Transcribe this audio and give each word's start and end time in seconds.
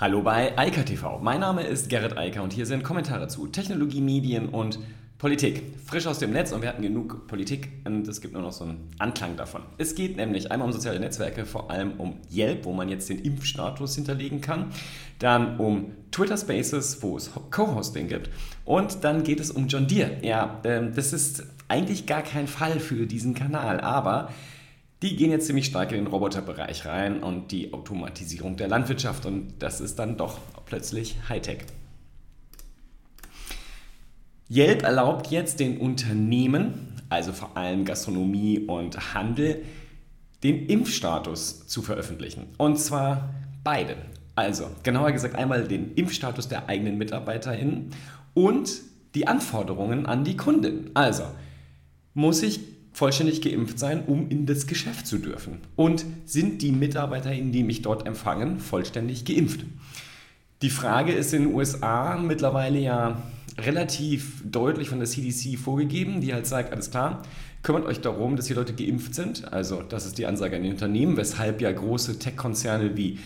Hallo 0.00 0.22
bei 0.22 0.56
Eika 0.56 0.84
TV. 0.84 1.18
Mein 1.18 1.40
Name 1.40 1.64
ist 1.64 1.88
Gerrit 1.88 2.16
Eiker 2.16 2.44
und 2.44 2.52
hier 2.52 2.66
sind 2.66 2.84
Kommentare 2.84 3.26
zu 3.26 3.48
Technologie, 3.48 4.00
Medien 4.00 4.48
und 4.48 4.78
Politik. 5.18 5.64
Frisch 5.84 6.06
aus 6.06 6.20
dem 6.20 6.30
Netz 6.30 6.52
und 6.52 6.62
wir 6.62 6.68
hatten 6.68 6.82
genug 6.82 7.26
Politik 7.26 7.72
und 7.84 8.06
es 8.06 8.20
gibt 8.20 8.32
nur 8.32 8.42
noch 8.44 8.52
so 8.52 8.62
einen 8.62 8.90
Anklang 9.00 9.34
davon. 9.36 9.62
Es 9.76 9.96
geht 9.96 10.16
nämlich 10.16 10.52
einmal 10.52 10.68
um 10.68 10.72
soziale 10.72 11.00
Netzwerke, 11.00 11.44
vor 11.44 11.72
allem 11.72 11.94
um 11.98 12.20
Yelp, 12.32 12.64
wo 12.64 12.72
man 12.72 12.88
jetzt 12.88 13.08
den 13.08 13.18
Impfstatus 13.18 13.96
hinterlegen 13.96 14.40
kann, 14.40 14.66
dann 15.18 15.58
um 15.58 15.90
Twitter 16.12 16.36
Spaces, 16.36 17.02
wo 17.02 17.16
es 17.16 17.32
Co-Hosting 17.50 18.06
gibt 18.06 18.30
und 18.64 19.02
dann 19.02 19.24
geht 19.24 19.40
es 19.40 19.50
um 19.50 19.66
John 19.66 19.88
Deere. 19.88 20.24
Ja, 20.24 20.60
ähm, 20.62 20.92
das 20.94 21.12
ist 21.12 21.44
eigentlich 21.66 22.06
gar 22.06 22.22
kein 22.22 22.46
Fall 22.46 22.78
für 22.78 23.08
diesen 23.08 23.34
Kanal, 23.34 23.80
aber 23.80 24.28
die 25.02 25.16
gehen 25.16 25.30
jetzt 25.30 25.46
ziemlich 25.46 25.66
stark 25.66 25.92
in 25.92 25.98
den 25.98 26.06
Roboterbereich 26.06 26.84
rein 26.86 27.22
und 27.22 27.52
die 27.52 27.72
Automatisierung 27.72 28.56
der 28.56 28.68
Landwirtschaft 28.68 29.26
und 29.26 29.54
das 29.60 29.80
ist 29.80 29.98
dann 29.98 30.16
doch 30.16 30.38
plötzlich 30.66 31.16
Hightech. 31.28 31.60
Yelp 34.50 34.82
erlaubt 34.82 35.30
jetzt 35.30 35.60
den 35.60 35.78
Unternehmen, 35.78 36.94
also 37.10 37.32
vor 37.32 37.56
allem 37.56 37.84
Gastronomie 37.84 38.60
und 38.60 39.14
Handel, 39.14 39.62
den 40.42 40.66
Impfstatus 40.66 41.66
zu 41.66 41.82
veröffentlichen. 41.82 42.46
Und 42.56 42.78
zwar 42.78 43.34
beide. 43.62 43.96
Also 44.34 44.70
genauer 44.84 45.12
gesagt 45.12 45.34
einmal 45.34 45.66
den 45.66 45.94
Impfstatus 45.94 46.48
der 46.48 46.68
eigenen 46.68 46.96
MitarbeiterInnen 46.96 47.90
und 48.34 48.70
die 49.14 49.26
Anforderungen 49.26 50.06
an 50.06 50.24
die 50.24 50.36
Kunden. 50.36 50.90
Also 50.94 51.24
muss 52.14 52.42
ich 52.42 52.60
vollständig 52.92 53.42
geimpft 53.42 53.78
sein, 53.78 54.04
um 54.06 54.28
in 54.28 54.46
das 54.46 54.66
Geschäft 54.66 55.06
zu 55.06 55.18
dürfen? 55.18 55.58
Und 55.76 56.04
sind 56.24 56.62
die 56.62 56.72
MitarbeiterInnen, 56.72 57.52
die 57.52 57.62
mich 57.62 57.82
dort 57.82 58.06
empfangen, 58.06 58.60
vollständig 58.60 59.24
geimpft? 59.24 59.64
Die 60.62 60.70
Frage 60.70 61.12
ist 61.12 61.32
in 61.32 61.44
den 61.44 61.54
USA 61.54 62.16
mittlerweile 62.16 62.80
ja 62.80 63.22
relativ 63.58 64.42
deutlich 64.44 64.88
von 64.88 64.98
der 64.98 65.08
CDC 65.08 65.58
vorgegeben, 65.58 66.20
die 66.20 66.32
halt 66.32 66.46
sagt, 66.46 66.72
alles 66.72 66.90
klar, 66.90 67.22
kümmert 67.62 67.86
euch 67.86 68.00
darum, 68.00 68.36
dass 68.36 68.46
die 68.46 68.54
Leute 68.54 68.72
geimpft 68.72 69.14
sind. 69.14 69.52
Also 69.52 69.82
das 69.82 70.06
ist 70.06 70.18
die 70.18 70.26
Ansage 70.26 70.56
an 70.56 70.62
die 70.62 70.70
Unternehmen, 70.70 71.16
weshalb 71.16 71.60
ja 71.60 71.70
große 71.72 72.18
Tech-Konzerne 72.18 72.96
wie 72.96 73.18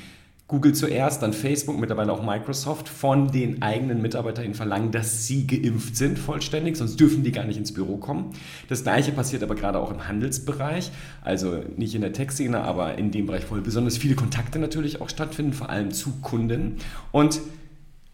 Google 0.48 0.74
zuerst, 0.74 1.22
dann 1.22 1.32
Facebook, 1.32 1.78
mittlerweile 1.78 2.12
auch 2.12 2.22
Microsoft 2.22 2.88
von 2.88 3.30
den 3.32 3.62
eigenen 3.62 4.02
MitarbeiterInnen 4.02 4.54
verlangen, 4.54 4.90
dass 4.90 5.26
sie 5.26 5.46
geimpft 5.46 5.96
sind 5.96 6.18
vollständig, 6.18 6.76
sonst 6.76 7.00
dürfen 7.00 7.22
die 7.22 7.32
gar 7.32 7.44
nicht 7.44 7.56
ins 7.56 7.72
Büro 7.72 7.96
kommen. 7.96 8.32
Das 8.68 8.82
gleiche 8.82 9.12
passiert 9.12 9.42
aber 9.42 9.54
gerade 9.54 9.78
auch 9.78 9.90
im 9.90 10.06
Handelsbereich, 10.08 10.90
also 11.22 11.62
nicht 11.76 11.94
in 11.94 12.02
der 12.02 12.12
Tech-Szene, 12.12 12.60
aber 12.60 12.98
in 12.98 13.10
dem 13.10 13.26
Bereich, 13.26 13.44
wo 13.50 13.54
besonders 13.54 13.96
viele 13.96 14.14
Kontakte 14.14 14.58
natürlich 14.58 15.00
auch 15.00 15.08
stattfinden, 15.08 15.54
vor 15.54 15.70
allem 15.70 15.90
zu 15.90 16.12
Kunden. 16.20 16.76
Und 17.12 17.40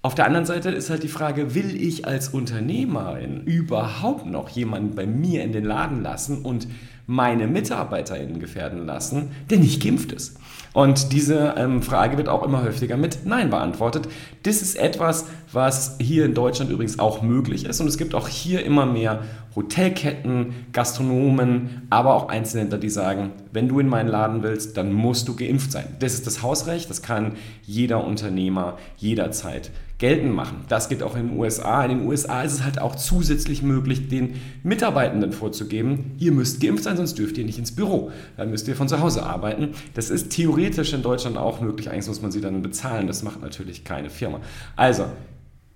auf 0.01 0.15
der 0.15 0.27
anderen 0.27 0.47
Seite 0.47 0.71
ist 0.71 0.91
halt 0.91 1.03
die 1.03 1.09
Frage, 1.09 1.57
will 1.57 1.75
ich 1.75 2.07
als 2.07 2.29
Unternehmerin 2.29 3.43
überhaupt 3.43 4.27
noch 4.27 4.49
jemanden 4.49 4.95
bei 4.95 5.07
mir 5.07 5.43
in 5.43 5.51
den 5.51 5.65
Laden 5.65 6.03
lassen 6.03 6.43
und 6.43 6.69
meine 7.09 7.49
MitarbeiterInnen 7.49 8.39
gefährden 8.39 8.87
lassen, 8.87 9.33
der 9.51 9.59
nicht 9.59 9.83
geimpft 9.83 10.13
ist? 10.13 10.39
Und 10.75 11.13
diese 11.13 11.55
ähm, 11.57 11.83
Frage 11.83 12.19
wird 12.19 12.29
auch 12.29 12.45
immer 12.45 12.63
häufiger 12.63 12.97
mit 12.97 13.25
Nein 13.25 13.51
beantwortet. 13.51 14.07
Das 14.43 14.63
ist 14.63 14.77
etwas, 14.77 15.27
was 15.53 15.97
hier 15.99 16.25
in 16.25 16.35
Deutschland 16.35 16.71
übrigens 16.71 16.99
auch 16.99 17.23
möglich 17.23 17.65
ist. 17.65 17.81
Und 17.81 17.89
es 17.89 17.99
gibt 17.99 18.15
auch 18.15 18.29
hier 18.29 18.65
immer 18.65 18.87
mehr 18.87 19.23
Hotelketten, 19.57 20.67
Gastronomen, 20.73 21.89
aber 21.91 22.15
auch 22.15 22.29
Einzelhändler, 22.29 22.79
die 22.79 22.91
sagen, 22.91 23.31
wenn 23.51 23.67
du 23.67 23.81
in 23.81 23.89
meinen 23.89 24.09
Laden 24.09 24.43
willst, 24.43 24.77
dann 24.77 24.93
musst 24.93 25.27
du 25.27 25.35
geimpft 25.35 25.73
sein. 25.73 25.97
Das 25.99 26.15
ist 26.15 26.27
das 26.27 26.43
Hausrecht, 26.43 26.91
das 26.91 27.03
kann 27.03 27.33
jeder 27.63 28.05
Unternehmer 28.05 28.77
jederzeit 28.99 29.71
geltend 29.99 30.33
machen. 30.33 30.65
Das 30.69 30.89
geht 30.89 31.03
auch 31.03 31.17
in 31.17 31.31
den 31.31 31.39
USA. 31.39 31.83
In 31.85 31.99
den 31.99 32.07
USA 32.07 32.43
ist 32.43 32.53
es 32.53 32.65
halt 32.65 32.81
auch 32.81 32.95
zusätzlich 32.95 33.63
möglich, 33.63 34.09
den 34.09 34.37
Mitarbeitenden 34.63 35.33
vorzugeben, 35.33 36.13
ihr 36.19 36.31
müsst 36.31 36.61
geimpft 36.61 36.85
sein, 36.85 36.97
sonst 36.99 37.19
dürft 37.19 37.39
ihr 37.39 37.45
nicht 37.45 37.59
ins 37.59 37.75
Büro. 37.75 38.11
Dann 38.37 38.51
müsst 38.51 38.69
ihr 38.69 38.77
von 38.77 38.89
zu 38.89 39.01
Hause 39.01 39.25
arbeiten. 39.25 39.71
Das 39.95 40.11
ist 40.11 40.31
theoretisch 40.31 40.93
in 40.93 41.03
Deutschland 41.03 41.39
auch 41.39 41.61
möglich. 41.61 41.91
Eigentlich 41.91 42.07
muss 42.09 42.21
man 42.21 42.31
sie 42.31 42.43
dann 42.43 42.61
bezahlen. 42.61 43.07
Das 43.07 43.23
macht 43.23 43.41
natürlich 43.41 43.85
keine 43.85 44.11
Firma. 44.11 44.41
Also, 44.77 45.07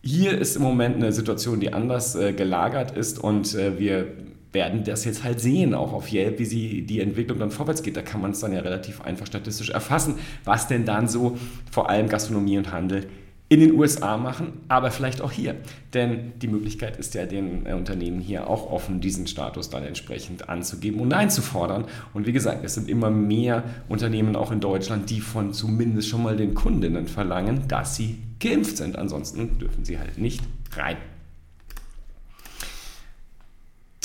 hier 0.03 0.39
ist 0.39 0.57
im 0.57 0.63
Moment 0.63 0.97
eine 0.97 1.13
Situation, 1.13 1.61
die 1.61 1.73
anders 1.73 2.15
äh, 2.17 2.33
gelagert 2.33 2.97
ist 2.97 3.19
und 3.19 3.55
äh, 3.55 3.79
wir 3.79 4.09
werden 4.53 4.85
das 4.85 5.05
jetzt 5.05 5.25
halt 5.25 5.41
sehen, 5.41 5.75
auch 5.75 5.93
auf 5.93 6.13
Yelp, 6.13 6.39
wie 6.39 6.45
sie 6.45 6.83
die 6.83 7.01
Entwicklung 7.01 7.39
dann 7.39 7.51
vorwärts 7.51 7.83
geht. 7.83 7.97
Da 7.97 8.03
kann 8.03 8.21
man 8.21 8.33
es 8.33 8.41
dann 8.41 8.53
ja 8.53 8.61
relativ 8.61 9.01
einfach 9.01 9.27
statistisch 9.27 9.71
erfassen, 9.71 10.17
was 10.45 10.69
denn 10.69 10.85
dann 10.85 11.09
so 11.09 11.39
vor 11.71 11.89
allem 11.89 12.09
Gastronomie 12.09 12.59
und 12.59 12.71
Handel 12.71 13.07
in 13.53 13.61
den 13.61 13.79
USA 13.79 14.17
machen, 14.17 14.61
aber 14.69 14.91
vielleicht 14.91 15.21
auch 15.21 15.31
hier. 15.31 15.57
Denn 15.93 16.33
die 16.41 16.49
Möglichkeit 16.49 16.97
ist 16.97 17.13
ja 17.13 17.27
den 17.27 17.67
äh, 17.67 17.75
Unternehmen 17.75 18.19
hier 18.19 18.49
auch 18.49 18.73
offen, 18.73 19.03
diesen 19.03 19.27
Status 19.27 19.69
dann 19.69 19.83
entsprechend 19.85 20.49
anzugeben 20.49 21.03
und 21.03 21.13
einzufordern. 21.13 21.85
Und 22.15 22.27
wie 22.27 22.33
gesagt, 22.33 22.65
es 22.65 22.73
sind 22.73 22.89
immer 22.89 23.11
mehr 23.11 23.63
Unternehmen 23.91 24.37
auch 24.37 24.53
in 24.53 24.61
Deutschland, 24.61 25.11
die 25.11 25.21
von 25.21 25.53
zumindest 25.53 26.09
schon 26.09 26.23
mal 26.23 26.35
den 26.35 26.55
Kundinnen 26.55 27.07
verlangen, 27.07 27.69
dass 27.69 27.95
sie 27.95 28.17
geimpft 28.41 28.79
sind. 28.79 28.97
Ansonsten 28.97 29.59
dürfen 29.59 29.85
sie 29.85 29.99
halt 29.99 30.17
nicht 30.17 30.41
rein. 30.75 30.97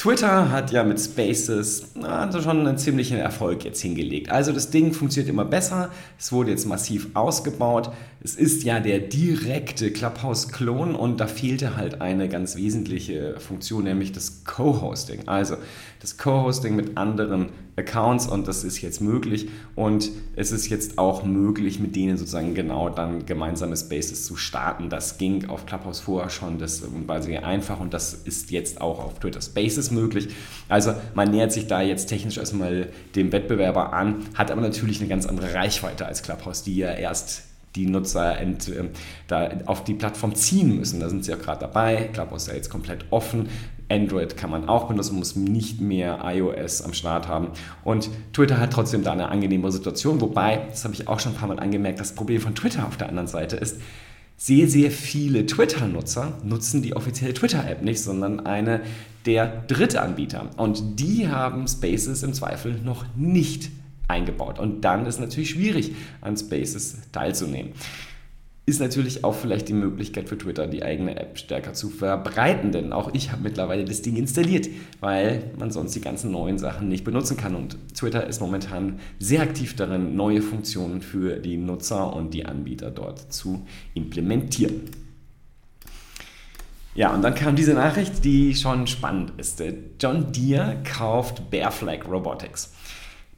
Twitter 0.07 0.51
hat 0.51 0.71
ja 0.71 0.85
mit 0.85 1.01
Spaces 1.01 1.89
also 2.01 2.39
schon 2.39 2.65
einen 2.65 2.77
ziemlichen 2.77 3.17
Erfolg 3.17 3.65
jetzt 3.65 3.81
hingelegt. 3.81 4.31
Also 4.31 4.53
das 4.53 4.69
Ding 4.69 4.93
funktioniert 4.93 5.29
immer 5.29 5.43
besser, 5.43 5.89
es 6.17 6.31
wurde 6.31 6.51
jetzt 6.51 6.65
massiv 6.65 7.09
ausgebaut. 7.13 7.91
Es 8.23 8.35
ist 8.35 8.63
ja 8.63 8.79
der 8.79 8.99
direkte 8.99 9.91
Clubhouse-Klon 9.91 10.95
und 10.95 11.19
da 11.19 11.27
fehlte 11.27 11.75
halt 11.75 11.99
eine 11.99 12.29
ganz 12.29 12.55
wesentliche 12.55 13.37
Funktion, 13.39 13.83
nämlich 13.83 14.13
das 14.13 14.45
Co-Hosting. 14.45 15.27
Also 15.27 15.57
das 15.99 16.17
Co-Hosting 16.17 16.75
mit 16.75 16.97
anderen 16.97 17.49
Accounts 17.75 18.27
und 18.27 18.47
das 18.47 18.63
ist 18.63 18.81
jetzt 18.81 19.01
möglich 19.01 19.49
und 19.75 20.09
es 20.35 20.51
ist 20.51 20.67
jetzt 20.69 20.97
auch 20.97 21.23
möglich, 21.23 21.79
mit 21.79 21.95
denen 21.95 22.17
sozusagen 22.17 22.55
genau 22.55 22.89
dann 22.89 23.25
gemeinsame 23.25 23.77
Spaces 23.77 24.25
zu 24.25 24.35
starten. 24.35 24.89
Das 24.89 25.17
ging 25.17 25.47
auf 25.49 25.65
Clubhouse 25.65 25.99
vorher 25.99 26.29
schon, 26.29 26.57
das 26.57 26.83
war 27.05 27.21
sehr 27.21 27.45
einfach 27.45 27.79
und 27.79 27.93
das 27.93 28.13
ist 28.13 28.51
jetzt 28.51 28.81
auch 28.81 29.03
auf 29.03 29.19
Twitter 29.19 29.41
Spaces 29.41 29.91
möglich. 29.91 29.96
Also 30.69 30.93
man 31.13 31.31
nähert 31.31 31.51
sich 31.51 31.67
da 31.67 31.81
jetzt 31.81 32.07
technisch 32.07 32.37
erstmal 32.37 32.89
dem 33.15 33.31
Wettbewerber 33.31 33.93
an, 33.93 34.25
hat 34.33 34.51
aber 34.51 34.61
natürlich 34.61 34.99
eine 34.99 35.09
ganz 35.09 35.25
andere 35.25 35.53
Reichweite 35.53 36.05
als 36.05 36.23
Clubhouse, 36.23 36.63
die 36.63 36.77
ja 36.77 36.91
erst 36.91 37.43
die 37.75 37.85
Nutzer 37.85 38.37
ent, 38.37 38.67
äh, 38.69 38.85
da 39.27 39.49
auf 39.65 39.83
die 39.83 39.93
Plattform 39.93 40.35
ziehen 40.35 40.77
müssen. 40.77 40.99
Da 40.99 41.09
sind 41.09 41.23
sie 41.23 41.31
ja 41.31 41.37
gerade 41.37 41.61
dabei. 41.61 42.09
Clubhouse 42.11 42.43
ist 42.43 42.47
ja 42.49 42.55
jetzt 42.55 42.69
komplett 42.69 43.05
offen. 43.11 43.49
Android 43.89 44.35
kann 44.35 44.49
man 44.49 44.67
auch 44.67 44.87
benutzen, 44.87 45.17
muss 45.17 45.35
nicht 45.35 45.79
mehr 45.79 46.19
iOS 46.23 46.81
am 46.81 46.93
Start 46.93 47.27
haben. 47.27 47.49
Und 47.85 48.09
Twitter 48.33 48.59
hat 48.59 48.73
trotzdem 48.73 49.03
da 49.03 49.13
eine 49.13 49.29
angenehmere 49.29 49.71
Situation. 49.71 50.19
Wobei, 50.19 50.67
das 50.69 50.83
habe 50.83 50.93
ich 50.93 51.07
auch 51.07 51.19
schon 51.19 51.33
ein 51.33 51.37
paar 51.37 51.47
Mal 51.47 51.59
angemerkt, 51.59 51.99
das 51.99 52.13
Problem 52.13 52.41
von 52.41 52.53
Twitter 52.53 52.85
auf 52.85 52.97
der 52.97 53.07
anderen 53.07 53.27
Seite 53.27 53.55
ist, 53.55 53.79
sehr, 54.37 54.67
sehr 54.67 54.91
viele 54.91 55.45
Twitter-Nutzer 55.45 56.37
nutzen 56.43 56.83
die 56.83 56.95
offizielle 56.95 57.33
Twitter-App 57.33 57.81
nicht, 57.81 58.01
sondern 58.01 58.45
eine 58.45 58.81
der 59.25 59.63
Drittanbieter. 59.67 60.51
Und 60.57 60.99
die 60.99 61.27
haben 61.27 61.67
Spaces 61.67 62.21
im 62.23 62.33
Zweifel 62.33 62.79
noch 62.83 63.05
nicht 63.15 63.71
eingebaut. 64.07 64.59
Und 64.59 64.81
dann 64.81 65.05
ist 65.05 65.19
natürlich 65.19 65.49
schwierig, 65.49 65.95
an 66.21 66.37
Spaces 66.37 66.97
teilzunehmen 67.11 67.73
ist 68.67 68.81
natürlich 68.81 69.23
auch 69.23 69.33
vielleicht 69.33 69.69
die 69.69 69.73
Möglichkeit 69.73 70.27
für 70.27 70.37
Twitter, 70.37 70.67
die 70.67 70.83
eigene 70.83 71.17
App 71.17 71.39
stärker 71.39 71.73
zu 71.73 71.89
verbreiten. 71.89 72.73
Denn 72.73 72.91
auch 72.91 73.13
ich 73.13 73.31
habe 73.31 73.41
mittlerweile 73.41 73.85
das 73.85 74.01
Ding 74.01 74.17
installiert, 74.17 74.67
weil 74.99 75.51
man 75.57 75.71
sonst 75.71 75.95
die 75.95 76.01
ganzen 76.01 76.31
neuen 76.31 76.57
Sachen 76.57 76.89
nicht 76.89 77.05
benutzen 77.05 77.37
kann. 77.37 77.55
Und 77.55 77.77
Twitter 77.95 78.27
ist 78.27 78.41
momentan 78.41 78.99
sehr 79.19 79.41
aktiv 79.41 79.77
darin, 79.77 80.17
neue 80.17 80.41
Funktionen 80.41 81.01
für 81.01 81.37
die 81.37 81.55
Nutzer 81.55 82.13
und 82.13 82.33
die 82.33 82.45
Anbieter 82.45 82.91
dort 82.91 83.31
zu 83.31 83.65
implementieren. 83.93 84.81
Ja, 86.93 87.13
und 87.13 87.21
dann 87.21 87.35
kam 87.35 87.55
diese 87.55 87.73
Nachricht, 87.73 88.25
die 88.25 88.53
schon 88.53 88.85
spannend 88.87 89.31
ist. 89.37 89.63
John 90.01 90.33
Deere 90.33 90.75
kauft 90.83 91.49
Bearflag 91.49 92.05
Robotics. 92.05 92.73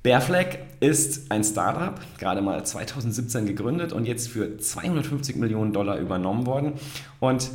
Bearflag 0.01 0.60
ist 0.80 1.30
ein 1.30 1.44
Startup, 1.44 2.00
gerade 2.18 2.42
mal 2.42 2.66
2017 2.66 3.46
gegründet 3.46 3.92
und 3.92 4.06
jetzt 4.06 4.30
für 4.30 4.57
250 4.57 5.36
Millionen 5.36 5.74
Dollar 5.74 5.98
übernommen 5.98 6.46
worden. 6.46 6.74
Und 7.19 7.51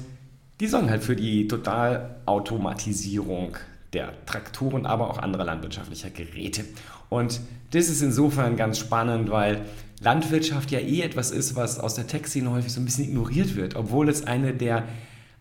die 0.61 0.67
sorgen 0.67 0.91
halt 0.91 1.02
für 1.02 1.17
die 1.17 1.49
Totalautomatisierung 1.49 3.56
der 3.94 4.12
Traktoren, 4.26 4.85
aber 4.85 5.08
auch 5.08 5.17
anderer 5.19 5.44
landwirtschaftlicher 5.44 6.11
Geräte. 6.11 6.67
Und 7.08 7.41
das 7.70 7.88
ist 7.88 8.02
insofern 8.02 8.56
ganz 8.56 8.79
spannend, 8.79 9.31
weil 9.31 9.62
Landwirtschaft 10.00 10.70
ja 10.70 10.81
eh 10.81 11.00
etwas 11.00 11.31
ist, 11.31 11.56
was 11.56 11.81
aus 11.81 11.94
der 11.94 12.06
Tech-Szene 12.06 12.50
häufig 12.50 12.73
so 12.73 12.81
ein 12.81 12.85
bisschen 12.85 13.05
ignoriert 13.05 13.56
wird, 13.56 13.75
obwohl 13.75 14.11
es 14.11 14.26
eine 14.26 14.52
der 14.52 14.85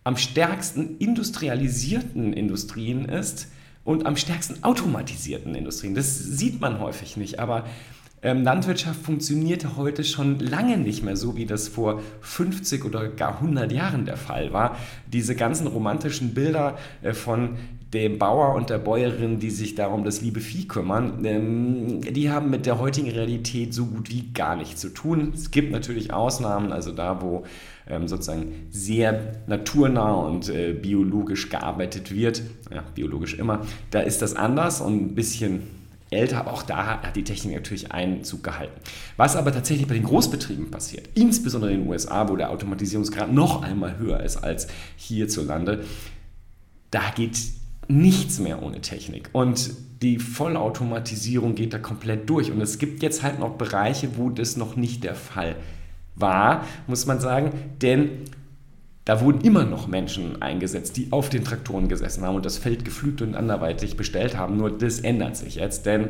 am 0.04 0.16
stärksten 0.16 0.96
industrialisierten 0.98 2.32
Industrien 2.32 3.06
ist 3.06 3.48
und 3.84 4.06
am 4.06 4.16
stärksten 4.16 4.62
automatisierten 4.64 5.54
Industrien. 5.54 5.94
Das 5.94 6.18
sieht 6.18 6.60
man 6.60 6.80
häufig 6.80 7.16
nicht, 7.16 7.38
aber 7.38 7.66
ähm, 8.24 8.42
Landwirtschaft 8.42 9.00
funktioniert 9.02 9.76
heute 9.76 10.02
schon 10.02 10.38
lange 10.40 10.78
nicht 10.78 11.04
mehr 11.04 11.16
so, 11.16 11.36
wie 11.36 11.44
das 11.44 11.68
vor 11.68 12.00
50 12.22 12.84
oder 12.84 13.08
gar 13.08 13.34
100 13.34 13.70
Jahren 13.70 14.06
der 14.06 14.16
Fall 14.16 14.52
war. 14.52 14.76
Diese 15.06 15.36
ganzen 15.36 15.66
romantischen 15.66 16.32
Bilder 16.32 16.78
äh, 17.02 17.12
von 17.12 17.56
dem 17.92 18.18
Bauer 18.18 18.54
und 18.54 18.70
der 18.70 18.78
Bäuerin, 18.78 19.38
die 19.38 19.50
sich 19.50 19.74
darum 19.76 20.04
das 20.04 20.20
liebe 20.20 20.40
Vieh 20.40 20.66
kümmern, 20.66 21.24
ähm, 21.24 22.00
die 22.00 22.30
haben 22.30 22.50
mit 22.50 22.66
der 22.66 22.78
heutigen 22.78 23.10
Realität 23.10 23.72
so 23.72 23.86
gut 23.86 24.10
wie 24.10 24.32
gar 24.32 24.56
nichts 24.56 24.80
zu 24.80 24.88
tun. 24.88 25.32
Es 25.34 25.50
gibt 25.50 25.70
natürlich 25.70 26.12
Ausnahmen, 26.12 26.72
also 26.72 26.92
da, 26.92 27.22
wo 27.22 27.44
ähm, 27.86 28.08
sozusagen 28.08 28.66
sehr 28.70 29.34
naturnah 29.46 30.12
und 30.12 30.48
äh, 30.48 30.72
biologisch 30.72 31.50
gearbeitet 31.50 32.12
wird, 32.12 32.42
ja, 32.74 32.82
biologisch 32.94 33.34
immer, 33.34 33.60
da 33.90 34.00
ist 34.00 34.22
das 34.22 34.34
anders 34.34 34.80
und 34.80 34.94
ein 34.94 35.14
bisschen 35.14 35.83
älter, 36.14 36.38
aber 36.38 36.52
auch 36.52 36.62
da 36.62 37.02
hat 37.02 37.16
die 37.16 37.24
Technik 37.24 37.54
natürlich 37.54 37.92
Einzug 37.92 38.42
gehalten. 38.42 38.80
Was 39.16 39.36
aber 39.36 39.52
tatsächlich 39.52 39.86
bei 39.86 39.94
den 39.94 40.04
Großbetrieben 40.04 40.70
passiert, 40.70 41.08
insbesondere 41.14 41.72
in 41.72 41.80
den 41.80 41.88
USA, 41.88 42.28
wo 42.28 42.36
der 42.36 42.50
Automatisierungsgrad 42.50 43.32
noch 43.32 43.62
einmal 43.62 43.98
höher 43.98 44.20
ist 44.20 44.38
als 44.38 44.68
hierzulande, 44.96 45.84
da 46.90 47.02
geht 47.14 47.38
nichts 47.88 48.38
mehr 48.38 48.62
ohne 48.62 48.80
Technik. 48.80 49.30
Und 49.32 49.70
die 50.02 50.18
Vollautomatisierung 50.18 51.54
geht 51.54 51.72
da 51.72 51.78
komplett 51.78 52.28
durch. 52.28 52.50
Und 52.50 52.60
es 52.60 52.78
gibt 52.78 53.02
jetzt 53.02 53.22
halt 53.22 53.38
noch 53.38 53.56
Bereiche, 53.56 54.16
wo 54.16 54.30
das 54.30 54.56
noch 54.56 54.76
nicht 54.76 55.04
der 55.04 55.14
Fall 55.14 55.56
war, 56.14 56.64
muss 56.86 57.06
man 57.06 57.20
sagen. 57.20 57.52
Denn 57.82 58.10
da 59.04 59.20
wurden 59.20 59.42
immer 59.42 59.64
noch 59.64 59.86
Menschen 59.86 60.40
eingesetzt, 60.40 60.96
die 60.96 61.08
auf 61.10 61.28
den 61.28 61.44
Traktoren 61.44 61.88
gesessen 61.88 62.24
haben 62.24 62.36
und 62.36 62.46
das 62.46 62.56
Feld 62.56 62.84
gepflügt 62.84 63.20
und 63.20 63.34
anderweitig 63.34 63.96
bestellt 63.96 64.36
haben. 64.36 64.56
Nur 64.56 64.70
das 64.70 65.00
ändert 65.00 65.36
sich 65.36 65.56
jetzt, 65.56 65.84
denn 65.84 66.08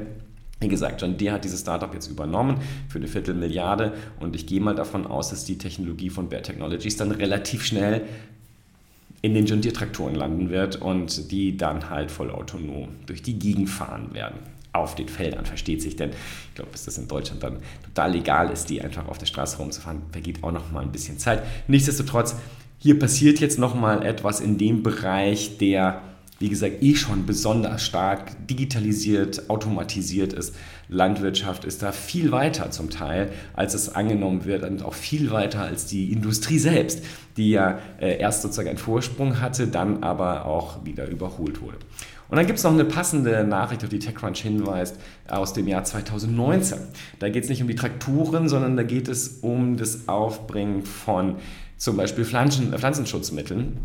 wie 0.61 0.69
gesagt, 0.69 1.02
John 1.02 1.17
Deere 1.17 1.35
hat 1.35 1.44
dieses 1.44 1.61
Startup 1.61 1.93
jetzt 1.93 2.06
übernommen 2.06 2.58
für 2.88 2.99
eine 2.99 3.08
Viertelmilliarde 3.08 3.93
und 4.20 4.37
ich 4.37 4.46
gehe 4.46 4.61
mal 4.61 4.75
davon 4.75 5.06
aus, 5.06 5.31
dass 5.31 5.44
die 5.44 5.58
Technologie 5.58 6.08
von 6.08 6.29
Bear 6.29 6.43
Technologies 6.43 6.96
dann 6.96 7.11
relativ 7.11 7.64
schnell 7.64 8.02
in 9.20 9.35
den 9.35 9.46
John 9.46 9.61
Deere 9.61 9.75
Traktoren 9.75 10.14
landen 10.14 10.50
wird 10.50 10.76
und 10.76 11.32
die 11.32 11.56
dann 11.56 11.91
halt 11.91 12.11
voll 12.11 12.31
autonom 12.31 12.91
durch 13.06 13.23
die 13.23 13.38
Gegend 13.38 13.69
fahren 13.69 14.14
werden. 14.14 14.38
Auf 14.73 14.94
den 14.96 15.08
Feldern, 15.08 15.44
versteht 15.44 15.82
sich, 15.82 15.96
denn 15.96 16.11
ich 16.11 16.55
glaube, 16.55 16.73
bis 16.73 16.85
das 16.85 16.99
in 16.99 17.06
Deutschland 17.06 17.43
dann 17.43 17.58
total 17.85 18.12
legal 18.12 18.50
ist, 18.50 18.70
die 18.70 18.82
einfach 18.82 19.06
auf 19.06 19.19
der 19.19 19.26
Straße 19.26 19.58
rumzufahren, 19.58 20.02
vergeht 20.11 20.43
auch 20.43 20.50
noch 20.50 20.73
mal 20.73 20.81
ein 20.81 20.91
bisschen 20.91 21.19
Zeit. 21.19 21.43
Nichtsdestotrotz, 21.69 22.37
hier 22.84 22.98
passiert 22.98 23.40
jetzt 23.40 23.58
noch 23.58 23.75
mal 23.75 24.04
etwas 24.04 24.40
in 24.40 24.58
dem 24.58 24.82
Bereich, 24.82 25.56
der 25.56 26.02
wie 26.38 26.50
gesagt, 26.50 26.82
eh 26.82 26.94
schon 26.96 27.25
besonders 27.25 27.82
stark 27.82 28.46
digitalisiert, 28.46 29.48
automatisiert 29.48 30.34
ist. 30.34 30.54
Landwirtschaft 30.90 31.64
ist 31.64 31.82
da 31.82 31.92
viel 31.92 32.31
weiter 32.31 32.70
zum 32.70 32.90
Teil, 32.90 33.32
als 33.54 33.72
es 33.72 33.94
angenommen 33.94 34.44
wird 34.44 34.64
und 34.64 34.84
auch 34.84 34.92
viel 34.92 35.31
weiter 35.31 35.62
als 35.62 35.86
die 35.86 36.12
Industrie 36.12 36.58
selbst, 36.58 37.02
die 37.38 37.52
ja 37.52 37.78
äh, 37.98 38.19
erst 38.19 38.42
sozusagen 38.42 38.69
einen 38.69 38.76
Vorsprung 38.76 39.40
hatte, 39.40 39.69
dann 39.69 40.02
aber 40.02 40.44
auch 40.44 40.84
wieder 40.84 41.08
überholt 41.08 41.62
wurde. 41.62 41.78
Und 42.28 42.36
dann 42.36 42.46
gibt 42.46 42.58
es 42.58 42.64
noch 42.64 42.72
eine 42.72 42.84
passende 42.84 43.44
Nachricht, 43.44 43.82
auf 43.84 43.90
die 43.90 43.98
TechCrunch 43.98 44.42
hinweist, 44.42 44.96
aus 45.28 45.54
dem 45.54 45.69
Jahr 45.69 45.84
2019. 45.84 46.78
Da 47.19 47.31
geht 47.31 47.44
es 47.44 47.48
nicht 47.48 47.62
um 47.62 47.69
die 47.69 47.76
Traktoren, 47.76 48.48
sondern 48.48 48.76
da 48.76 48.82
geht 48.82 49.08
es 49.08 49.38
um 49.40 49.76
das 49.78 50.08
Aufbringen 50.08 50.82
von 50.82 51.36
zum 51.84 51.98
Beispiel 51.98 52.25
Pflanzen, 52.25 52.72
Pflanzenschutzmitteln 52.72 53.76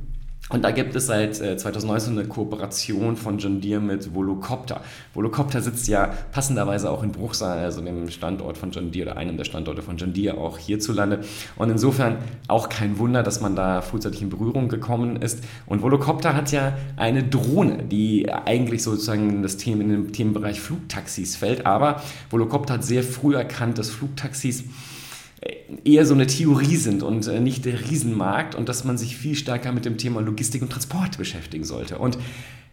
und 0.51 0.63
da 0.63 0.71
gibt 0.71 0.95
es 0.95 1.05
seit 1.05 1.35
2019 1.35 2.15
äh, 2.15 2.19
eine 2.21 2.27
Kooperation 2.27 3.15
von 3.15 3.37
John 3.37 3.61
Deere 3.61 3.81
mit 3.81 4.15
Volocopter. 4.15 4.81
Volocopter 5.13 5.61
sitzt 5.61 5.87
ja 5.87 6.11
passenderweise 6.31 6.89
auch 6.89 7.03
in 7.03 7.11
Bruchsal, 7.11 7.59
also 7.59 7.81
dem 7.81 8.09
Standort 8.09 8.57
von 8.57 8.71
John 8.71 8.89
Deere 8.91 9.11
oder 9.11 9.17
einem 9.17 9.37
der 9.37 9.43
Standorte 9.43 9.83
von 9.83 9.97
John 9.97 10.11
Deere 10.11 10.37
auch 10.37 10.57
hierzulande. 10.57 11.19
Und 11.55 11.69
insofern 11.69 12.17
auch 12.47 12.67
kein 12.67 12.97
Wunder, 12.97 13.21
dass 13.21 13.41
man 13.41 13.55
da 13.55 13.81
frühzeitig 13.81 14.23
in 14.23 14.29
Berührung 14.29 14.69
gekommen 14.69 15.17
ist. 15.17 15.43
Und 15.67 15.83
Volocopter 15.83 16.35
hat 16.35 16.51
ja 16.51 16.75
eine 16.95 17.23
Drohne, 17.23 17.83
die 17.83 18.31
eigentlich 18.31 18.81
sozusagen 18.81 19.29
in, 19.29 19.43
das 19.43 19.57
Thema, 19.57 19.83
in 19.83 19.89
den 19.89 20.13
Themenbereich 20.13 20.59
Flugtaxis 20.61 21.35
fällt. 21.35 21.67
Aber 21.67 22.01
Volocopter 22.31 22.75
hat 22.75 22.83
sehr 22.83 23.03
früh 23.03 23.35
erkannt, 23.35 23.77
dass 23.77 23.91
Flugtaxis 23.91 24.63
eher 25.83 26.05
so 26.05 26.13
eine 26.13 26.27
Theorie 26.27 26.75
sind 26.75 27.03
und 27.03 27.27
äh, 27.27 27.39
nicht 27.39 27.65
der 27.65 27.89
Riesenmarkt 27.89 28.55
und 28.55 28.69
dass 28.69 28.83
man 28.83 28.97
sich 28.97 29.17
viel 29.17 29.35
stärker 29.35 29.71
mit 29.71 29.85
dem 29.85 29.97
Thema 29.97 30.21
Logistik 30.21 30.61
und 30.61 30.71
Transport 30.71 31.17
beschäftigen 31.17 31.63
sollte. 31.63 31.97
Und 31.99 32.17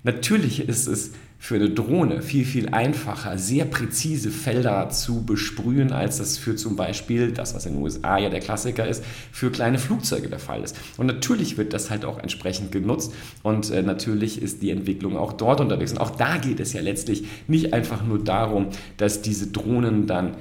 natürlich 0.03 0.69
ist 0.69 0.89
es 0.89 1.13
für 1.39 1.57
eine 1.57 1.71
Drohne 1.71 2.23
viel, 2.23 2.45
viel 2.45 2.71
einfacher, 2.71 3.39
sehr 3.39 3.67
präzise 3.67 4.31
Felder 4.31 4.89
zu 4.89 5.25
besprühen, 5.25 5.93
als 5.93 6.19
das 6.19 6.39
für 6.39 6.57
zum 6.57 6.77
Beispiel 6.77 7.31
das, 7.31 7.55
was 7.55 7.67
in 7.67 7.75
den 7.75 7.83
USA 7.83 8.19
ja 8.19 8.31
der 8.31 8.41
Klassiker 8.41 8.89
ist, 8.89 9.05
für 9.31 9.51
kleine 9.51 9.79
Flugzeuge 9.79 10.29
der 10.29 10.39
Fall 10.39 10.65
ist. 10.65 10.77
Und 10.97 11.07
natürlich 11.07 11.59
wird 11.59 11.73
das 11.73 11.91
halt 11.91 12.05
auch 12.05 12.19
entsprechend 12.19 12.73
genutzt 12.73 13.13
und 13.43 13.71
äh, 13.71 13.83
natürlich 13.83 14.43
ist 14.43 14.63
die 14.63 14.71
Entwicklung 14.71 15.17
auch 15.17 15.35
dort 15.35 15.61
unterwegs. 15.61 15.93
Und 15.93 15.99
auch 15.99 16.11
da 16.11 16.39
geht 16.39 16.59
es 16.59 16.73
ja 16.73 16.81
letztlich 16.81 17.27
nicht 17.47 17.75
einfach 17.75 18.05
nur 18.05 18.25
darum, 18.25 18.69
dass 18.97 19.23
diese 19.23 19.49
Drohnen 19.49 20.07
dann 20.07 20.37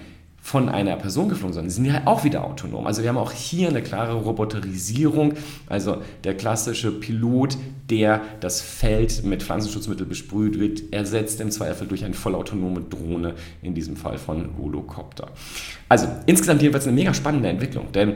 von 0.45 0.69
einer 0.69 0.95
Person 0.95 1.27
geflogen, 1.27 1.55
sondern 1.55 1.71
sie 1.71 1.77
sind 1.77 1.85
ja 1.85 2.03
auch 2.05 2.23
wieder 2.23 2.45
autonom. 2.45 2.85
Also 2.85 3.01
wir 3.01 3.09
haben 3.09 3.17
auch 3.17 3.31
hier 3.31 3.67
eine 3.67 3.81
klare 3.81 4.13
Roboterisierung, 4.13 5.33
also 5.65 6.03
der 6.23 6.37
klassische 6.37 6.91
Pilot, 6.91 7.57
der 7.89 8.21
das 8.41 8.61
Feld 8.61 9.25
mit 9.25 9.41
Pflanzenschutzmittel 9.41 10.05
besprüht 10.05 10.59
wird, 10.59 10.93
ersetzt 10.93 11.41
im 11.41 11.49
Zweifel 11.49 11.87
durch 11.87 12.05
eine 12.05 12.13
vollautonome 12.13 12.81
Drohne, 12.81 13.33
in 13.63 13.73
diesem 13.73 13.97
Fall 13.97 14.19
von 14.19 14.51
Holocopter. 14.59 15.29
Also 15.89 16.07
insgesamt 16.27 16.61
jedenfalls 16.61 16.85
eine 16.85 16.95
mega 16.95 17.15
spannende 17.15 17.49
Entwicklung, 17.49 17.91
denn 17.91 18.13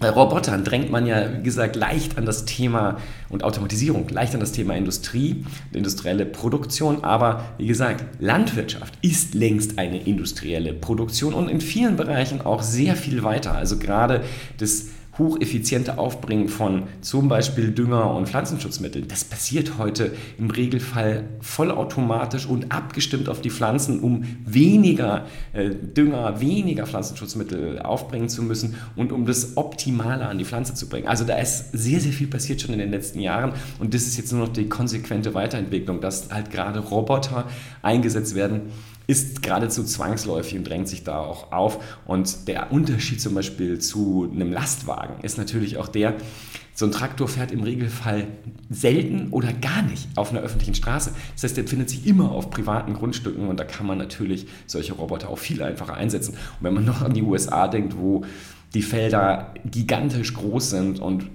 bei 0.00 0.10
Robotern 0.10 0.64
drängt 0.64 0.90
man 0.90 1.06
ja, 1.06 1.38
wie 1.38 1.42
gesagt, 1.42 1.76
leicht 1.76 2.18
an 2.18 2.26
das 2.26 2.44
Thema 2.44 2.98
und 3.28 3.44
Automatisierung, 3.44 4.08
leicht 4.08 4.34
an 4.34 4.40
das 4.40 4.50
Thema 4.50 4.74
Industrie, 4.76 5.44
industrielle 5.72 6.26
Produktion. 6.26 7.04
Aber 7.04 7.44
wie 7.58 7.66
gesagt, 7.66 8.04
Landwirtschaft 8.18 8.94
ist 9.02 9.34
längst 9.34 9.78
eine 9.78 10.02
industrielle 10.02 10.72
Produktion 10.72 11.32
und 11.32 11.48
in 11.48 11.60
vielen 11.60 11.96
Bereichen 11.96 12.40
auch 12.40 12.62
sehr 12.62 12.96
viel 12.96 13.22
weiter. 13.22 13.54
Also 13.54 13.78
gerade 13.78 14.24
das 14.58 14.86
hocheffiziente 15.18 15.98
Aufbringen 15.98 16.48
von 16.48 16.84
zum 17.00 17.28
Beispiel 17.28 17.70
Dünger 17.70 18.14
und 18.14 18.28
Pflanzenschutzmitteln, 18.28 19.08
das 19.08 19.24
passiert 19.24 19.78
heute 19.78 20.12
im 20.38 20.50
Regelfall 20.50 21.24
vollautomatisch 21.40 22.46
und 22.46 22.72
abgestimmt 22.72 23.28
auf 23.28 23.40
die 23.40 23.50
Pflanzen, 23.50 24.00
um 24.00 24.24
weniger 24.44 25.26
äh, 25.52 25.70
Dünger, 25.70 26.40
weniger 26.40 26.86
Pflanzenschutzmittel 26.86 27.80
aufbringen 27.80 28.28
zu 28.28 28.42
müssen 28.42 28.74
und 28.96 29.12
um 29.12 29.26
das 29.26 29.56
Optimale 29.56 30.26
an 30.26 30.38
die 30.38 30.44
Pflanze 30.44 30.74
zu 30.74 30.88
bringen. 30.88 31.06
Also 31.06 31.24
da 31.24 31.36
ist 31.38 31.72
sehr, 31.72 32.00
sehr 32.00 32.12
viel 32.12 32.26
passiert 32.26 32.60
schon 32.60 32.72
in 32.72 32.78
den 32.78 32.90
letzten 32.90 33.20
Jahren 33.20 33.52
und 33.78 33.94
das 33.94 34.02
ist 34.02 34.16
jetzt 34.16 34.32
nur 34.32 34.46
noch 34.46 34.52
die 34.52 34.68
konsequente 34.68 35.34
Weiterentwicklung, 35.34 36.00
dass 36.00 36.30
halt 36.30 36.50
gerade 36.50 36.80
Roboter 36.80 37.46
eingesetzt 37.82 38.34
werden 38.34 38.62
ist 39.06 39.42
geradezu 39.42 39.84
zwangsläufig 39.84 40.56
und 40.56 40.64
drängt 40.64 40.88
sich 40.88 41.04
da 41.04 41.18
auch 41.18 41.52
auf. 41.52 41.78
Und 42.06 42.48
der 42.48 42.72
Unterschied 42.72 43.20
zum 43.20 43.34
Beispiel 43.34 43.78
zu 43.78 44.30
einem 44.32 44.52
Lastwagen 44.52 45.22
ist 45.22 45.38
natürlich 45.38 45.76
auch 45.76 45.88
der, 45.88 46.14
so 46.76 46.86
ein 46.86 46.92
Traktor 46.92 47.28
fährt 47.28 47.52
im 47.52 47.62
Regelfall 47.62 48.26
selten 48.68 49.28
oder 49.30 49.52
gar 49.52 49.82
nicht 49.82 50.08
auf 50.16 50.30
einer 50.30 50.40
öffentlichen 50.40 50.74
Straße. 50.74 51.12
Das 51.34 51.44
heißt, 51.44 51.56
der 51.56 51.68
findet 51.68 51.88
sich 51.88 52.06
immer 52.06 52.32
auf 52.32 52.50
privaten 52.50 52.94
Grundstücken 52.94 53.46
und 53.48 53.60
da 53.60 53.64
kann 53.64 53.86
man 53.86 53.98
natürlich 53.98 54.46
solche 54.66 54.94
Roboter 54.94 55.28
auch 55.28 55.38
viel 55.38 55.62
einfacher 55.62 55.94
einsetzen. 55.94 56.32
Und 56.34 56.62
wenn 56.62 56.74
man 56.74 56.84
noch 56.84 57.02
an 57.02 57.14
die 57.14 57.22
USA 57.22 57.68
denkt, 57.68 57.96
wo 57.96 58.24
die 58.74 58.82
Felder 58.82 59.54
gigantisch 59.64 60.34
groß 60.34 60.70
sind 60.70 60.98
und 60.98 61.30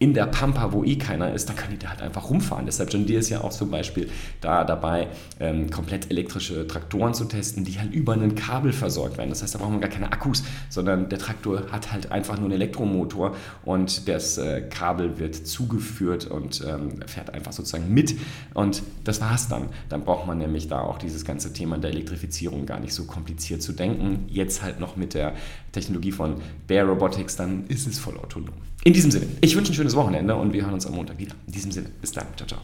in 0.00 0.14
der 0.14 0.24
Pampa, 0.24 0.72
wo 0.72 0.82
eh 0.82 0.96
keiner 0.96 1.34
ist, 1.34 1.50
dann 1.50 1.56
können 1.56 1.72
die 1.72 1.78
da 1.78 1.90
halt 1.90 2.00
einfach 2.00 2.30
rumfahren. 2.30 2.64
Deshalb 2.64 2.90
John 2.90 3.04
Deere 3.04 3.20
ist 3.20 3.28
ja 3.28 3.42
auch 3.42 3.52
zum 3.52 3.70
Beispiel 3.70 4.08
da 4.40 4.64
dabei, 4.64 5.08
ähm, 5.38 5.68
komplett 5.68 6.10
elektrische 6.10 6.66
Traktoren 6.66 7.12
zu 7.12 7.26
testen, 7.26 7.64
die 7.64 7.78
halt 7.78 7.92
über 7.92 8.14
einen 8.14 8.34
Kabel 8.34 8.72
versorgt 8.72 9.18
werden. 9.18 9.28
Das 9.28 9.42
heißt, 9.42 9.54
da 9.54 9.58
braucht 9.58 9.72
man 9.72 9.80
gar 9.82 9.90
keine 9.90 10.10
Akkus, 10.10 10.42
sondern 10.70 11.10
der 11.10 11.18
Traktor 11.18 11.70
hat 11.70 11.92
halt 11.92 12.12
einfach 12.12 12.36
nur 12.36 12.46
einen 12.46 12.54
Elektromotor 12.54 13.36
und 13.66 14.08
das 14.08 14.38
äh, 14.38 14.62
Kabel 14.62 15.18
wird 15.18 15.34
zugeführt 15.34 16.24
und 16.24 16.64
ähm, 16.66 17.00
fährt 17.06 17.34
einfach 17.34 17.52
sozusagen 17.52 17.92
mit. 17.92 18.14
Und 18.54 18.82
das 19.04 19.20
war's 19.20 19.48
dann. 19.48 19.68
Dann 19.90 20.04
braucht 20.04 20.26
man 20.26 20.38
nämlich 20.38 20.66
da 20.66 20.80
auch 20.80 20.96
dieses 20.96 21.26
ganze 21.26 21.52
Thema 21.52 21.76
der 21.76 21.90
Elektrifizierung 21.90 22.64
gar 22.64 22.80
nicht 22.80 22.94
so 22.94 23.04
kompliziert 23.04 23.60
zu 23.60 23.74
denken. 23.74 24.24
Jetzt 24.28 24.62
halt 24.62 24.80
noch 24.80 24.96
mit 24.96 25.12
der 25.12 25.34
Technologie 25.72 26.12
von 26.12 26.36
Bear 26.66 26.86
Robotics, 26.86 27.36
dann 27.36 27.66
ist 27.66 27.86
es 27.86 27.98
voll 27.98 28.16
autonom. 28.16 28.54
In 28.82 28.94
diesem 28.94 29.10
Sinne, 29.10 29.26
ich 29.42 29.54
wünsche 29.56 29.72
ein 29.72 29.74
schönes 29.90 29.96
Wochenende 29.96 30.36
und 30.36 30.52
wir 30.52 30.62
hören 30.62 30.74
uns 30.74 30.86
am 30.86 30.94
Montag 30.94 31.18
wieder. 31.18 31.34
In 31.46 31.52
diesem 31.52 31.72
Sinne, 31.72 31.90
bis 32.00 32.12
dann. 32.12 32.26
Ciao, 32.36 32.46
ciao. 32.46 32.60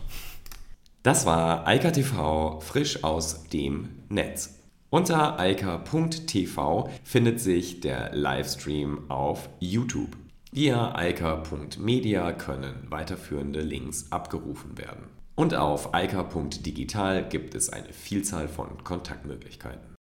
Das 1.02 1.26
war 1.26 1.66
Eika 1.66 1.90
TV 1.90 2.60
frisch 2.60 3.02
aus 3.02 3.48
dem 3.48 3.88
Netz. 4.08 4.60
Unter 4.90 5.38
eika.tv 5.38 6.88
findet 7.02 7.40
sich 7.40 7.80
der 7.80 8.14
Livestream 8.14 9.10
auf 9.10 9.48
YouTube. 9.58 10.16
Via 10.52 10.94
eika.media 10.94 12.32
können 12.32 12.86
weiterführende 12.88 13.60
Links 13.60 14.06
abgerufen 14.10 14.78
werden. 14.78 15.08
Und 15.34 15.54
auf 15.54 15.92
eika.digital 15.92 17.28
gibt 17.28 17.54
es 17.54 17.68
eine 17.68 17.92
Vielzahl 17.92 18.48
von 18.48 18.84
Kontaktmöglichkeiten. 18.84 19.95